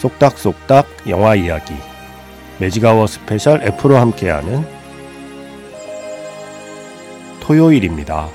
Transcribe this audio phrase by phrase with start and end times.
[0.00, 1.74] 쏙닥쏙닥 영화 이야기
[2.58, 4.64] Magic Hour Special F로 함께하는
[7.40, 8.28] 토요일입니다.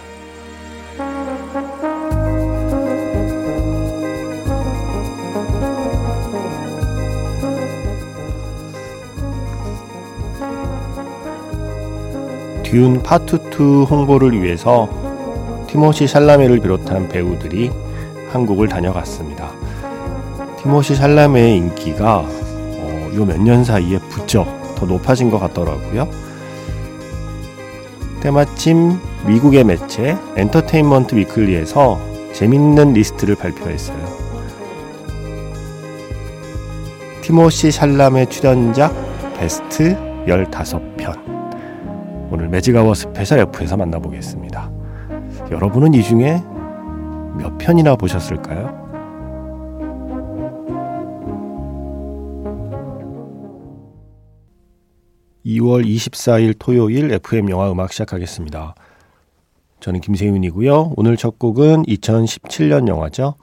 [12.62, 14.88] Dune Part 2 홍보를 위해서
[15.68, 17.72] 티모시 샬라메를 비롯한 배우들이
[18.30, 19.65] 한국을 다녀갔습니다.
[20.66, 26.10] 티모시 샬라메의 인기가 어, 요 몇 년 사이에 부쩍 더 높아진 것 같더라고요.
[28.20, 32.00] 때마침 미국의 매체 엔터테인먼트 위클리에서
[32.34, 34.04] 재밌는 리스트를 발표했어요.
[37.22, 38.92] 티모시 샬라메의 출연작
[39.38, 42.32] 베스트 15편.
[42.32, 44.72] 오늘 Magic Hour Special F에서 만나보겠습니다.
[45.52, 46.42] 여러분은 이 중에
[47.38, 48.85] 몇 편이나 보셨을까요?
[55.46, 58.74] 2월 24일 토요일 FM 영화 음악 시작하겠습니다.
[59.80, 60.94] 저는 김세윤이고요.
[60.98, 63.36] 오늘 첫 곡은 2017년 영화죠.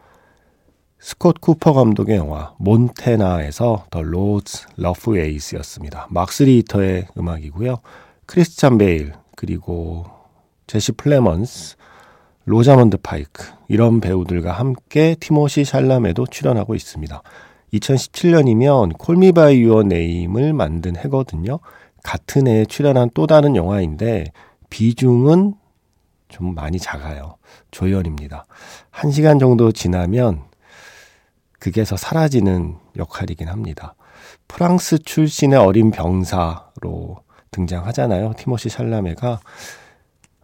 [0.99, 6.09] 스콧 쿠퍼 감독의 영화 몬태나에서 The Lord's Rough Ways였습니다.
[6.11, 7.79] 막스 리히터의 음악이고요.
[8.27, 10.05] 크리스찬 베일 그리고
[10.67, 11.77] 제시 플레먼스,
[12.47, 17.23] 로자먼드 파이크 이런 배우들과 함께 티모시 샬라메도 출연하고 있습니다.
[17.75, 21.61] 2017년이면 Call Me by Your Name을 만든 해거든요.
[22.03, 24.33] 같은 해에 출연한 또 다른 영화인데
[24.71, 25.55] 비중은
[26.29, 27.37] 좀 많이 작아요.
[27.71, 28.47] 조연입니다.
[28.91, 30.43] 한 시간 정도 지나면
[31.59, 33.95] 극에서 사라지는 역할이긴 합니다.
[34.49, 37.19] 프랑스 출신의 어린 병사로
[37.51, 38.33] 등장하잖아요.
[38.37, 39.41] 티모시 샬라메가.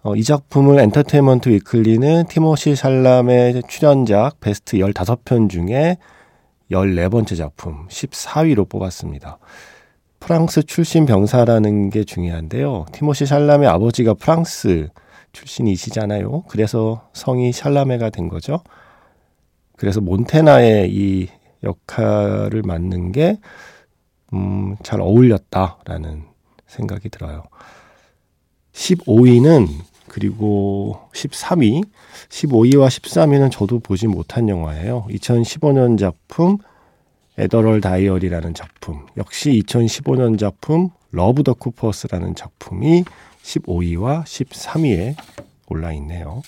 [0.03, 5.97] 어, 이 작품을 엔터테인먼트 위클리는 티모시 샬람의 출연작 베스트 15편 중에
[6.71, 9.39] 14번째 작품 14위로 뽑았습니다.
[10.21, 12.87] 프랑스 출신 병사라는 게 중요한데요.
[12.93, 14.89] 티모시 샬람의 아버지가 프랑스
[15.33, 16.45] 출신이시잖아요.
[16.49, 18.61] 그래서 성이 샬라메가 된 거죠.
[19.77, 21.29] 그래서 몬태나의 이
[21.63, 23.39] 역할을 맡는 게,
[24.33, 26.25] 음, 잘 어울렸다라는
[26.67, 27.45] 생각이 들어요.
[28.73, 29.69] 15위는,
[30.09, 31.83] 그리고 13위,
[32.29, 35.07] 15위와 13위는 저도 보지 못한 영화예요.
[35.11, 36.59] 2015년 작품,
[37.39, 43.05] Adderall Diary라는 작품, 역시 2015년 작품 Love the Coopers라는 작품이
[43.43, 45.15] 15위와 13위에
[45.69, 46.43] 올라 있네요.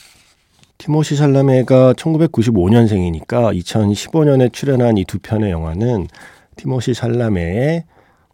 [0.78, 6.08] 티모시 샬라메가 1995년생이니까 2015년에 출연한 이 두 편의 영화는
[6.56, 7.84] 티모시 샬라메의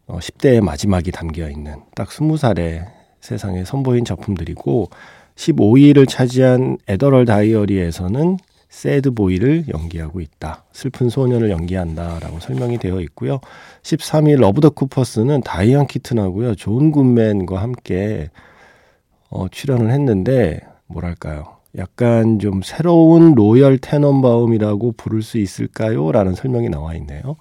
[0.08, 2.86] 10대의 어, 마지막이 담겨 있는 딱 20살의
[3.20, 4.88] 세상에 선보인 작품들이고
[5.34, 10.64] 15위를 차지한 Adderall Diary에서는 sad boy를 연기하고 있다.
[10.72, 13.40] 슬픈 소년을 연기한다 라고 설명이 되어 있고요.
[13.82, 16.54] 13위 Love the Coopers는 다이안 키튼하고요.
[16.56, 18.30] 존 굿맨과 함께
[19.30, 21.56] 어, 출연을 했는데 뭐랄까요?
[21.76, 26.10] 약간 좀 새로운 Royal Tenenbaum이라고 부를 수 있을까요?
[26.10, 27.36] 라는 설명이 나와 있네요.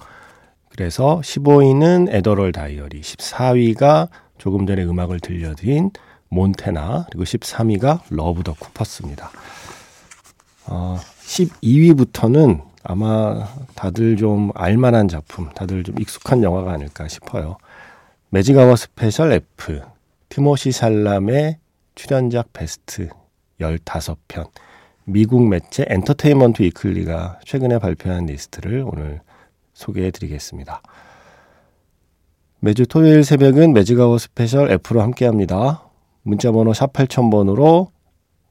[0.70, 5.92] 그래서 15위는 Adderall Diary, 14위가 조금 전에 음악을 들려드린
[6.30, 9.32] 몬태나, 그리고 13위가 Love the Coopers입니다.
[10.68, 17.58] 어, 12위부터는 아마 다들 좀 알만한 작품, 다들 좀 익숙한 영화가 아닐까 싶어요.
[18.30, 19.82] 매직아워 스페셜 F,
[20.30, 21.58] 티모시 살람의
[21.96, 23.10] 출연작 베스트
[23.60, 24.50] 15편,
[25.06, 29.22] 미국 매체 엔터테인먼트 위클리가 최근에 발표한 리스트를 오늘
[29.74, 30.82] 소개해 드리겠습니다.
[32.60, 35.84] 매주 토요일 새벽은 Magic Hour Special F로 함께 합니다.
[36.24, 37.95] 문자번호 샵 8000번으로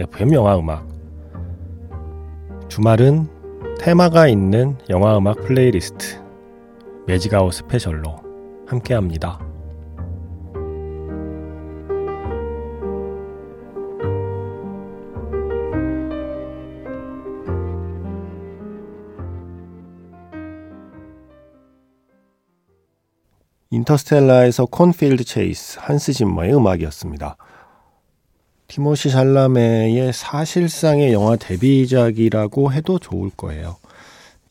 [0.00, 0.86] FM 영화 음악
[2.68, 3.26] 주말은
[3.80, 6.22] 테마가 있는 영화 음악 playlist
[7.08, 8.22] Magic Hour Special로
[8.68, 9.40] 함께 합니다.
[23.70, 27.36] Interstellar에서 Cornfield Chase 한스 짐머의 음악이었습니다.
[28.68, 33.76] 티모시 샬라메의 사실상의 영화 데뷔작이라고 해도 좋을 거예요.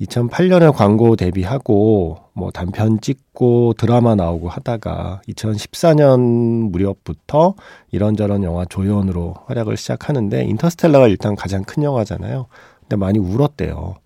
[0.02, 7.54] 2008년에 광고 데뷔하고 뭐 단편 찍고 드라마 나오고 하다가 2014년 무렵부터
[7.92, 12.48] 이런저런 영화 조연으로 활약을 시작하는데 인터스텔라가 일단 가장 큰 영화잖아요.
[12.82, 13.98] 근데 많이 울었대요.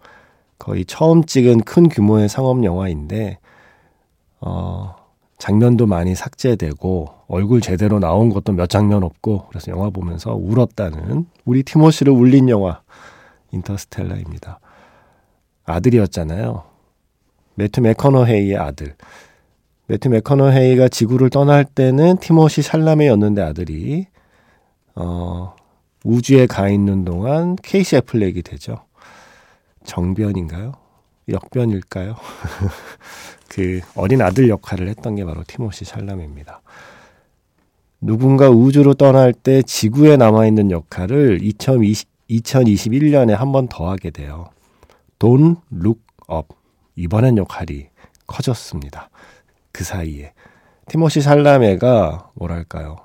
[0.59, 3.39] 거의 처음 찍은 큰 규모의 상업 영화인데
[4.41, 4.95] 어
[5.41, 11.63] 장면도 많이 삭제되고 얼굴 제대로 나온 것도 몇 장면 없고 그래서 영화 보면서 울었다는 우리
[11.63, 12.81] 티모시를 울린 영화
[13.49, 14.59] 인터스텔라입니다.
[15.65, 16.63] 아들이었잖아요.
[17.55, 18.93] 매트 맥커너헤이의 아들.
[19.87, 24.05] 매트 맥커너헤이가 지구를 떠날 때는 티모시 샬라메였는데 아들이
[24.93, 25.55] 어,
[26.03, 28.85] 우주에 가 있는 동안 케이시 애플렉이 되죠.
[29.85, 30.73] 정변인가요?
[31.31, 32.15] 역변일까요?
[33.49, 36.61] 그 어린 아들 역할을 했던 게 바로 티모시 샬라메입니다.
[38.01, 44.49] 누군가 우주로 떠날 때 지구에 남아있는 역할을 2020, 2021년에 한 번 더 하게 돼요.
[45.19, 46.01] Don't Look
[46.31, 46.55] Up.
[46.95, 47.87] 이번엔 역할이
[48.27, 49.09] 커졌습니다.
[49.71, 50.33] 그 사이에.
[50.87, 52.97] 티모시 샬라메가 뭐랄까요.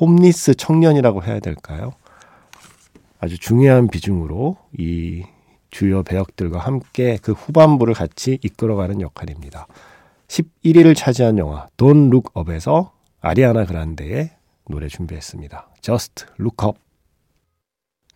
[0.00, 1.92] 홈리스 청년이라고 해야 될까요?
[3.20, 5.24] 아주 중요한 비중으로 이
[5.72, 9.66] 주요 배역들과 함께 그 후반부를 같이 이끌어가는 역할입니다.
[10.28, 14.30] 11위를 차지한 영화 Don't Look Up에서 아리아나 그란데의
[14.68, 15.68] 노래 준비했습니다.
[15.80, 16.78] Just Look Up.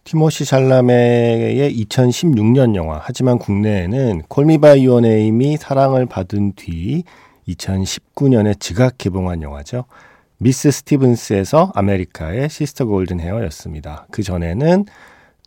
[0.05, 7.03] 티모시 샬라메의 2016년 영화 하지만 국내에는 Call Me by Your Name이 사랑을 받은 뒤
[7.49, 9.85] 2019년에 지각 개봉한 영화죠.
[10.39, 14.07] 미스 스티븐스에서 아메리카의 Sister Golden Hair였습니다.
[14.11, 14.85] 그 전에는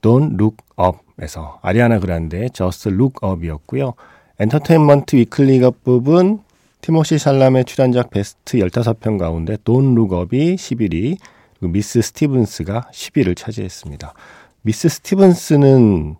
[0.02, 3.94] Don't Look Up 에서 아리아나 그란데의 Just Look Up이었고요.
[4.40, 6.40] 엔터테인먼트 위클리가 뽑은
[6.82, 11.18] 티모시 샬라메의 출연작 베스트 15편 가운데 Look Up이 11위,
[11.60, 14.14] 그리고 미스 스티븐스가 10위를 차지했습니다.
[14.62, 16.16] 미스 스티븐스는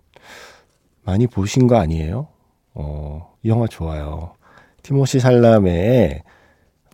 [1.02, 2.28] 많이 보신 거 아니에요?
[2.74, 4.34] 어, 이 영화 좋아요.
[4.82, 6.22] 티모시 샬람의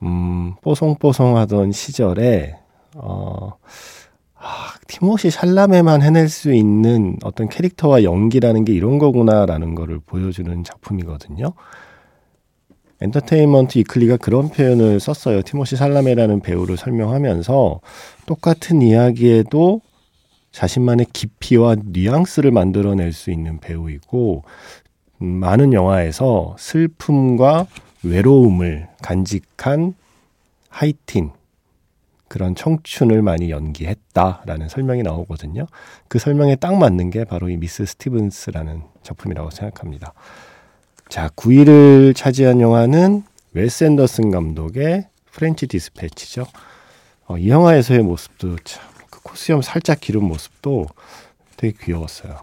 [0.03, 2.57] 음, 뽀송뽀송하던 시절에
[2.95, 3.53] 어,
[4.39, 11.53] 아, 티모시 샬라메만 해낼 수 있는 어떤 캐릭터와 연기라는 게 이런 거구나라는 거를 보여주는 작품이거든요.
[13.01, 15.43] 엔터테인먼트 이클리가 그런 표현을 썼어요.
[15.43, 17.81] 티모시 샬라메라는 배우를 설명하면서
[18.27, 19.81] 똑같은 이야기에도
[20.53, 24.45] 자신만의 깊이와 뉘앙스를 만들어낼 수 있는 배우이고
[25.21, 27.67] 음, 많은 영화에서 슬픔과
[28.03, 29.95] 외로움을 간직한
[30.71, 31.31] 하이틴
[32.29, 35.67] 그런 청춘을 많이 연기했다라는 설명이 나오거든요.
[36.09, 40.13] 그 설명에 딱 맞는 게 바로 이 미스 스티븐스라는 작품이라고 생각합니다.
[41.09, 46.47] 자, 9위를 차지한 영화는 웨스 앤더슨 감독의 French Dispatch죠.
[47.27, 50.87] 어, 이 영화에서의 모습도 참, 그 콧수염 살짝 기른 모습도
[51.57, 52.39] 되게 귀여웠어요.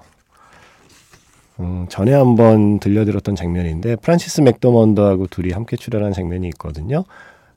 [1.59, 7.03] 음, 전에 한번 들려드렸던 장면인데 프란시스 맥도먼드하고 둘이 함께 출연한 장면이 있거든요.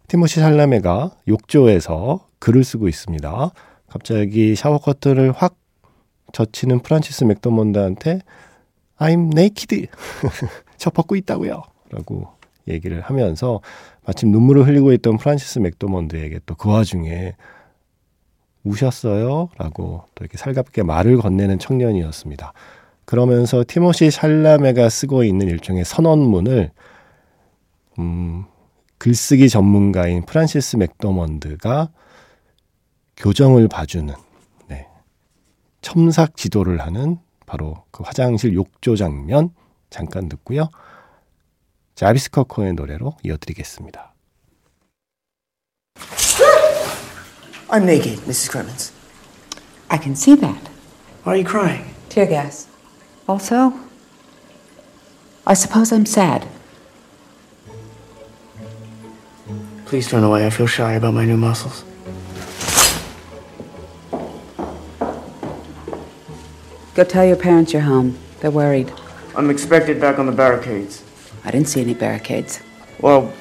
[0.08, 3.50] 티모시 살라메가 욕조에서 글을 쓰고 있습니다.
[3.88, 5.56] 갑자기 샤워 커튼을 확
[6.32, 8.20] 젖히는 프란시스 맥도먼드한테
[8.98, 9.88] I'm naked.
[10.76, 11.62] 저 벗고 있다고요.
[11.90, 12.28] 라고
[12.68, 13.60] 얘기를 하면서
[14.04, 17.34] 마침 눈물을 흘리고 있던 프란시스 맥도먼드에게 또 그 와중에
[18.64, 19.48] 우셨어요?
[19.58, 22.52] 라고 또 이렇게 살갑게 말을 건네는 청년이었습니다.
[23.04, 26.72] 그러면서 티모시 샬라메가 쓰고 있는 일종의 선언문을
[28.00, 28.44] 음,
[28.98, 31.90] 글쓰기 전문가인 프란시스 맥도먼드가
[33.16, 34.14] 교정을 봐주는
[34.68, 34.86] 네,
[35.82, 39.50] 첨삭 지도를 하는 바로 그 화장실 욕조 장면
[39.90, 40.68] 잠깐 듣고요.
[41.94, 44.12] 자비스 커커의 노래로 이어드리겠습니다.
[47.68, 48.50] I'm naked, Mrs.
[48.50, 48.92] Clemens.
[49.88, 50.70] I can see that.
[51.24, 51.84] Why are you crying?
[52.08, 52.68] Tear gas.
[53.26, 53.72] Also,
[55.44, 56.46] I suppose I'm sad.
[59.86, 60.44] Please turn away.
[60.44, 61.84] I feel shy about my new muscles.
[66.96, 68.18] Go tell your parents you're home.
[68.40, 68.92] They're worried.
[69.36, 71.04] I'm expected back on the barricades.
[71.44, 72.60] I didn't see any barricades.
[73.00, 73.32] Well,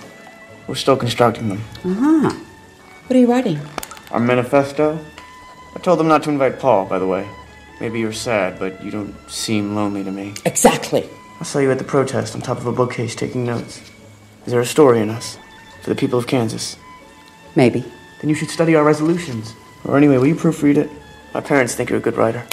[0.67, 1.63] we're still constructing them.
[1.83, 2.29] Uh huh.
[3.07, 3.59] What are you writing?
[4.11, 4.99] Our manifesto?
[5.75, 7.27] I told them not to invite Paul, by the way.
[7.81, 10.35] Maybe you're sad, but you don't seem lonely to me.
[10.45, 11.09] Exactly.
[11.39, 13.81] I saw you at the protest on top of a bookcase taking notes.
[14.45, 15.39] Is there a story in us
[15.85, 16.77] for the people of Kansas?
[17.55, 17.81] Maybe.
[18.19, 19.53] Then you should study our resolutions.
[19.85, 20.89] Or anyway, will you proofread it?
[21.33, 22.43] My parents think you're a good writer.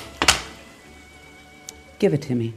[1.99, 2.53] Give it to me.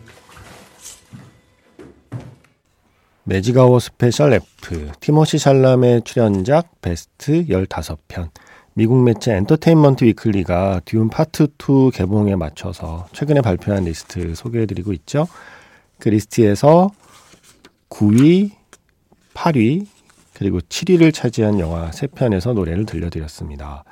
[3.28, 8.30] Magic Hour Special F 티모시 샬라메의 출연작 베스트 15편
[8.76, 15.28] 미국 매체 엔터테인먼트 위클리가 듄 파트 2 개봉에 맞춰서 최근에 발표한 리스트 소개해드리고 있죠.
[15.98, 16.92] 그 리스트에서
[17.90, 18.52] 9위,
[19.34, 19.88] 8위,
[20.36, 23.84] 그리고 7위를 차지한 영화 3편에서 노래를 들려드렸습니다.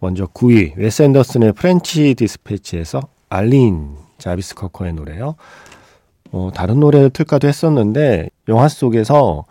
[0.00, 5.36] 먼저 9위, 웨스 앤더슨의 French Dispatch에서 Aline 자비스 코커의 노래요.
[6.32, 9.44] 어, 다른 노래를 틀까도 했었는데 영화 속에서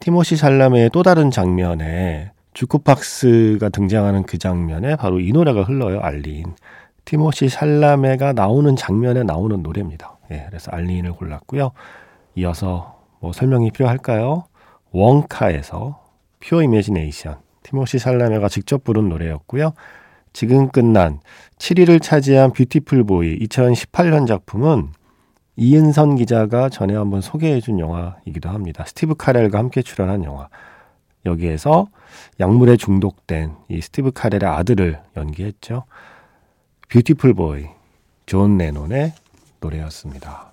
[0.00, 6.00] 티모시 샬라메의 또 다른 장면에 주크박스가 등장하는 그 장면에 바로 이 노래가 흘러요.
[6.00, 6.54] 알린.
[7.04, 10.18] 티모시 샬라메가 나오는 장면에 나오는 노래입니다.
[10.32, 11.70] 예, 그래서 알린을 골랐고요.
[12.34, 14.44] 이어서 뭐 설명이 필요할까요?
[14.90, 16.00] 원카에서
[16.40, 19.72] 퓨어 이미지네이션 티모시 샬라메가 직접 부른 노래였고요.
[20.32, 21.20] 지금 끝난
[21.58, 24.90] 7위를 차지한 Beautiful Boy 2018년 작품은
[25.56, 28.84] 이은선 기자가 전에 한번 소개해준 영화이기도 합니다.
[28.86, 30.48] 스티브 카렐과 함께 출연한 영화.
[31.26, 31.88] 여기에서
[32.38, 35.84] 약물에 중독된 이 스티브 카렐의 아들을 연기했죠.
[36.88, 37.66] Beautiful Boy,
[38.26, 39.12] 존 레논의
[39.60, 40.47] 노래였습니다.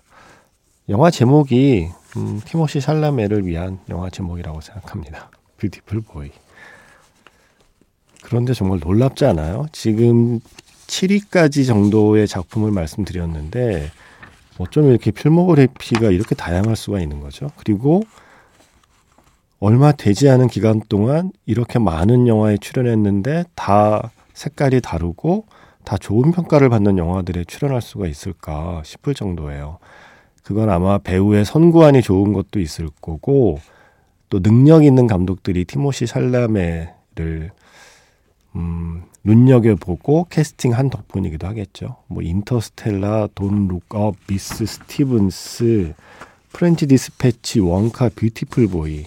[0.88, 5.32] 영화 제목이 음, 티모시 샬라메를 위한 영화 제목이라고 생각합니다.
[5.58, 6.30] Beautiful Boy.
[8.24, 9.66] 그런데 정말 놀랍지 않아요?
[9.72, 10.40] 지금
[10.88, 13.92] 7위까지 정도의 작품을 말씀드렸는데
[14.58, 17.50] 어쩜 이렇게 필모그래피가 이렇게 다양할 수가 있는 거죠.
[17.58, 18.04] 그리고
[19.60, 25.48] 얼마 되지 않은 기간 동안 이렇게 많은 영화에 출연했는데 다 색깔이 다르고
[25.84, 29.80] 다 좋은 평가를 받는 영화들에 출연할 수가 있을까 싶을 정도예요.
[30.46, 33.60] 그건 아마 배우의 선구안이 좋은 것도 있을 거고
[34.30, 37.50] 또 능력 있는 감독들이 티모시 샬라메를
[38.56, 41.98] 음, 눈여겨보고 캐스팅한 덕분이기도 하겠죠.
[42.06, 45.96] 뭐 Interstellar, Don't Look Up, 미스 스티븐스,
[46.54, 49.04] French Dispatch, 웡카, Beautiful Boy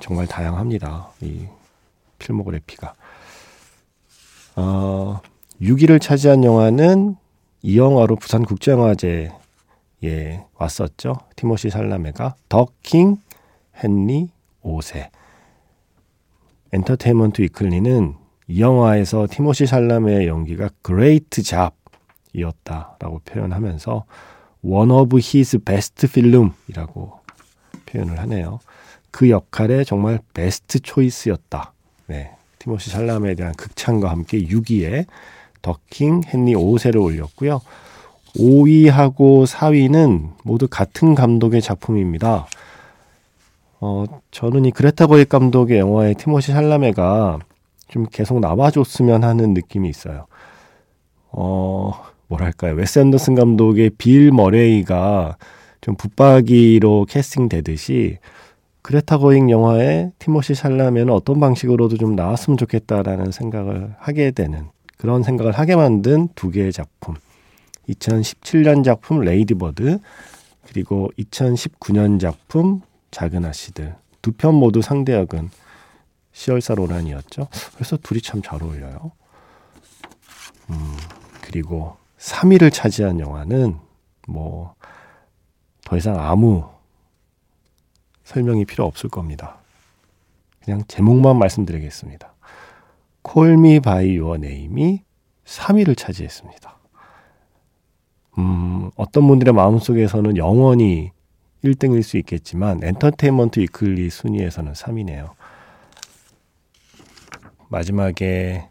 [0.00, 1.10] 정말 다양합니다.
[1.20, 1.46] 이
[2.18, 2.92] 필모그래피가.
[4.56, 5.20] 어,
[5.62, 7.14] 6위를 차지한 영화는
[7.62, 9.30] 이 영화로 부산국제영화제
[10.06, 11.14] 에 왔었죠.
[11.36, 13.16] 티모시 살라메가 The King
[13.82, 14.28] 헨리
[14.62, 15.08] 5세.
[16.72, 18.14] 엔터테인먼트 위클리는
[18.48, 24.04] 이 영화에서 티모시 살라메의 연기가 great job이었다라고 표현하면서
[24.62, 27.20] one of his best film이라고
[27.86, 28.60] 표현을 하네요.
[29.10, 31.72] 그 역할에 정말 best choice였다.
[32.08, 32.32] 네.
[32.58, 35.06] 티모시 살라메에 대한 극찬과 함께 6위에
[35.62, 37.60] The King 헨리 5세를 올렸고요.
[38.36, 42.46] 5위하고 4위는 모두 같은 감독의 작품입니다.
[43.80, 47.38] 어, 저는 이 그레타 거윅 감독의 영화에 티모시 살라메가
[47.88, 50.26] 좀 계속 나와줬으면 하는 느낌이 있어요.
[51.30, 51.92] 어,
[52.28, 52.74] 뭐랄까요.
[52.74, 55.36] 웨스 앤더슨 감독의 빌 머레이가
[55.80, 58.18] 좀 붙박이로 캐스팅되듯이
[58.82, 65.52] 그레타 거윅 영화에 티모시 샬라메는 어떤 방식으로도 좀 나왔으면 좋겠다라는 생각을 하게 되는 그런 생각을
[65.52, 67.14] 하게 만든 두 개의 작품.
[67.88, 69.98] 2017년 작품 Lady Bird
[70.66, 75.50] 그리고 2019년 작품 작은 아씨들 두 편 모두 상대역은
[76.32, 77.48] 시얼샤 로넌이었죠.
[77.74, 79.12] 그래서 둘이 참 잘 어울려요.
[80.70, 80.96] 음,
[81.42, 83.76] 그리고 3위를 차지한 영화는
[84.28, 84.74] 뭐
[85.84, 86.66] 더 이상 아무
[88.24, 89.58] 설명이 필요 없을 겁니다.
[90.64, 92.32] 그냥 제목만 말씀드리겠습니다.
[93.20, 95.02] Call Me by Your Name이
[95.44, 96.78] 3위를 차지했습니다.
[98.38, 101.12] 음, 어떤 분들의 마음속에서는 영원히
[101.64, 105.30] 1등일 수 있겠지만 엔터테인먼트 위클리 순위에서는 3위네요.
[107.68, 108.68] 마지막에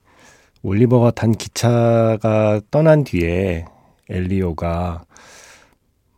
[0.62, 3.66] 올리버가 탄 기차가 떠난 뒤에
[4.10, 5.04] 엘리오가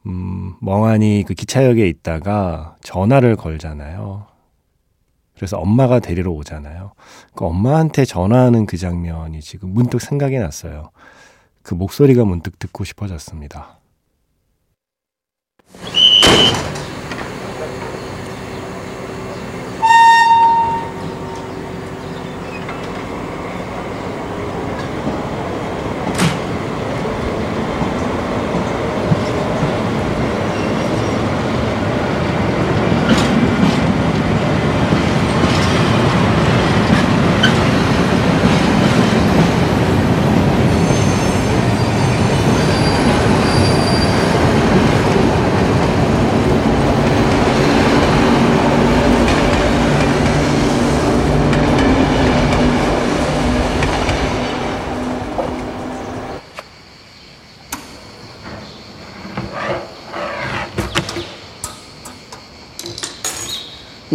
[0.05, 4.27] 음, 멍하니 그 기차역에 있다가 전화를 걸잖아요.
[5.35, 6.93] 그래서 엄마가 데리러 오잖아요.
[7.35, 10.91] 그 엄마한테 전화하는 그 장면이 지금 문득 생각이 났어요.
[11.65, 13.79] 그 목소리가 문득 듣고 싶어졌습니다.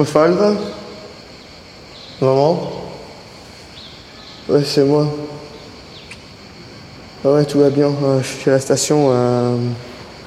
[0.00, 0.54] Mafalda
[2.22, 2.72] Maman
[4.48, 5.06] Ouais, c'est moi.
[7.22, 7.88] Ah ouais, tout va bien.
[8.02, 9.52] Euh, je suis à la station à,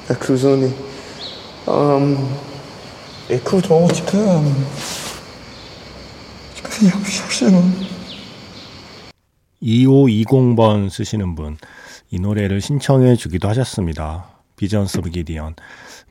[0.10, 0.72] à Clouzone.
[1.68, 2.16] Euh,
[3.32, 4.18] écoute, maman, tu peux.
[4.20, 4.40] euh,
[6.56, 7.64] tu peux venir me chercher, maman
[9.64, 11.58] 2520번 쓰시는 분,
[12.12, 14.26] 이 노래를 신청해 주기도 하셨습니다.
[14.56, 15.56] 비전스 오브 기디언.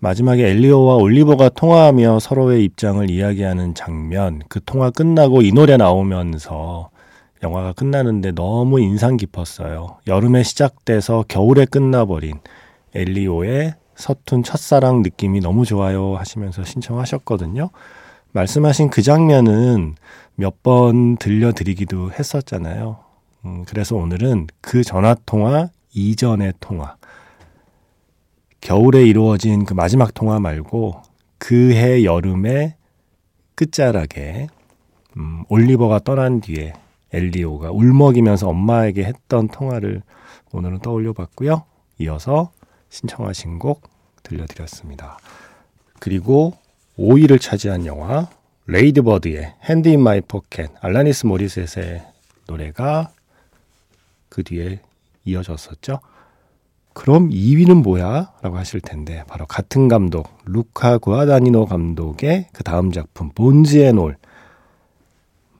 [0.06, 6.90] 마지막에 엘리오와 올리버가 통화하며 서로의 입장을 이야기하는 장면, 그 통화 끝나고 이 노래 나오면서
[7.44, 9.98] 영화가 끝나는데 너무 인상 깊었어요.
[10.08, 12.40] 여름에 시작돼서 겨울에 끝나버린
[12.96, 17.70] 엘리오의 서툰 첫사랑 느낌이 너무 좋아요 하시면서 신청하셨거든요.
[18.32, 19.94] 말씀하신 그 장면은
[20.34, 22.96] 몇 번 들려드리기도 했었잖아요.
[23.44, 26.96] 음, 그래서 오늘은 그 전화 통화 이전의 통화.
[28.62, 31.02] 겨울에 이루어진 그 마지막 통화 말고
[31.38, 32.76] 그해 여름의
[33.56, 34.46] 끝자락에
[35.16, 36.72] 음, 올리버가 떠난 뒤에
[37.12, 40.02] 엘리오가 울먹이면서 엄마에게 했던 통화를
[40.52, 41.64] 오늘은 떠올려 봤고요.
[41.98, 42.52] 이어서
[42.88, 43.82] 신청하신 곡
[44.22, 45.18] 들려드렸습니다.
[45.98, 46.56] 그리고
[46.96, 48.28] 5위를 차지한 영화
[48.66, 52.02] Lady Bird의 Hand in My Pocket 알라니스 모리셋의
[52.46, 53.10] 노래가
[54.28, 54.78] 그 뒤에
[55.24, 55.98] 이어졌었죠.
[56.94, 58.32] 그럼 2위는 뭐야?
[58.42, 64.16] 라고 하실 텐데 바로 같은 감독 루카 구아다니노 감독의 그 다음 작품 Bones and All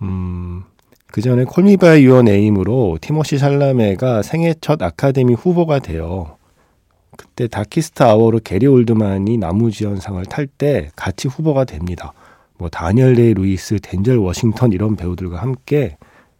[0.02, 0.64] 음,
[1.06, 6.36] 그 전에 Call Me by Your Name으로 티모시 샬라메가 생애 첫 아카데미 후보가 돼요.
[7.16, 12.12] 그때 Darkest Hour로 게리 올드만이 남우주연상을 탈 때 같이 후보가 됩니다.
[12.58, 15.96] 뭐 다니엘 데이 루이스, 덴젤 워싱턴 이런 배우들과 함께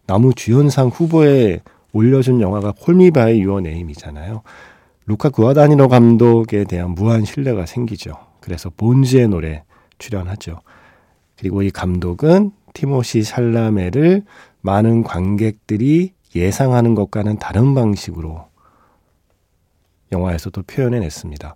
[0.07, 1.59] 남우주연상 후보에
[1.93, 4.41] 올려준 영화가 Call Me by Your Name이잖아요.
[5.05, 8.15] 루카 구아다니노 감독에 대한 무한 신뢰가 생기죠.
[8.39, 9.63] 그래서 Bones and All에
[9.97, 10.59] 출연하죠.
[11.37, 14.23] 그리고 이 감독은 티모시 샬라메를
[14.61, 18.47] 많은 관객들이 예상하는 것과는 다른 방식으로
[20.11, 21.55] 영화에서도 표현해냈습니다.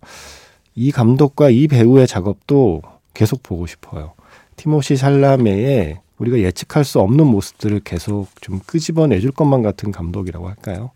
[0.75, 2.81] 이 감독과 이 배우의 작업도
[3.13, 4.13] 계속 보고 싶어요.
[4.57, 10.91] 티모시 샬라메의 우리가 예측할 수 없는 모습들을 계속 좀 끄집어내줄 것만 같은 감독이라고 할까요?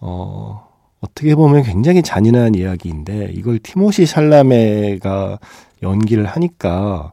[0.00, 0.73] 어,
[1.04, 5.38] 어떻게 보면 굉장히 잔인한 이야기인데 이걸 티모시 샬라메가
[5.82, 7.12] 연기를 하니까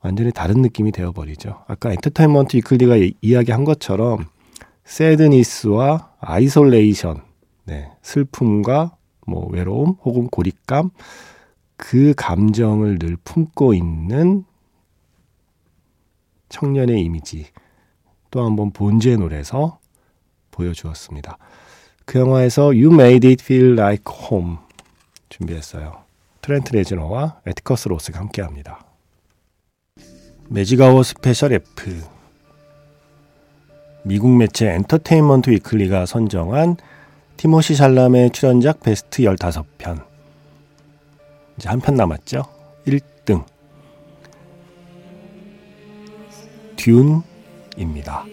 [0.00, 1.64] 완전히 다른 느낌이 되어버리죠.
[1.66, 4.26] 아까 Entertainment Weekly가 이- 이야기한 것처럼
[4.84, 7.22] sadness와 isolation,
[7.64, 10.90] 네, 슬픔과 뭐 외로움 혹은 고립감
[11.76, 14.44] 그 감정을 늘 품고 있는
[16.50, 17.46] 청년의 이미지
[18.30, 19.80] 또 한번 Bones and All에서
[20.52, 21.36] 보여주었습니다.
[22.08, 24.56] 그 영화에서 You Made It Feel Like Home
[25.28, 26.04] 준비했어요.
[26.40, 28.80] 트렌트 레즈너와 애티커스 로스가 함께합니다.
[30.48, 32.00] magic hour special F
[34.04, 36.78] 미국 매체 엔터테인먼트 위클리가 선정한
[37.36, 40.02] 티모시 샬람의 출연작 베스트 15편
[41.58, 42.42] 이제 한 편 남았죠.
[42.86, 43.44] 1등
[46.76, 48.24] 듄입니다.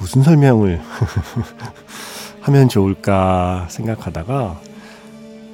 [0.00, 0.80] 무슨 설명을
[2.40, 4.60] 하면 좋을까 생각하다가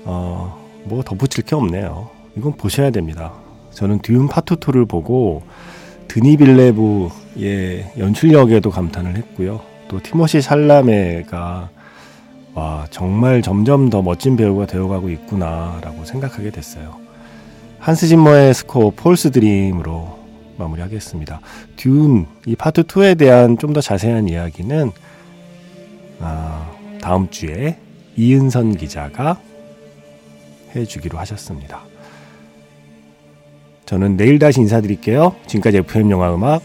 [0.05, 2.09] 어, 뭐 덧붙일 게 없네요.
[2.37, 3.33] 이건 보셔야 됩니다.
[3.73, 5.43] 저는 Dune 파트 2를 보고
[6.07, 9.61] 드니 빌뇌브의 연출력에도 감탄을 했고요.
[9.89, 11.71] 또 티모시 샬라메가
[12.55, 16.97] 와 정말 점점 더 멋진 배우가 되어가고 있구나라고 생각하게 됐어요.
[17.81, 20.26] 한스 짐머의 스코어 Paul's Dream으로
[20.59, 21.41] 마무리하겠습니다.
[21.77, 24.91] Dune 이 파트 2에 대한 좀 더 자세한 이야기는
[26.21, 27.79] 아, 다음 주에
[28.17, 29.39] 이은선 기자가
[30.75, 31.81] 해주기로 하셨습니다.
[33.85, 35.37] 저는 내일 다시 인사드릴게요.
[35.47, 36.63] 지금까지 FM 영화 음악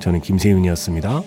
[0.00, 1.22] 저는 김세윤이었습니다.